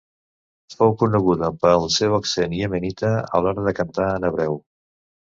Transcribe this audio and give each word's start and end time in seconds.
Fou 0.75 0.93
coneguda 1.01 1.49
pel 1.65 1.83
seu 1.95 2.15
accent 2.17 2.55
iemenita 2.59 3.11
a 3.19 3.41
l'hora 3.47 3.67
de 3.69 3.75
cantar 3.81 4.07
en 4.15 4.25
hebreu. 4.31 4.57